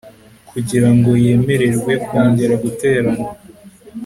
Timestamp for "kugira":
0.49-0.89